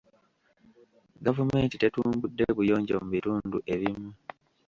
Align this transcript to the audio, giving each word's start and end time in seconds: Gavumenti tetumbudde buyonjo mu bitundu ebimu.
Gavumenti 1.25 1.75
tetumbudde 1.81 2.43
buyonjo 2.57 2.95
mu 3.03 3.09
bitundu 3.15 3.57
ebimu. 3.73 4.11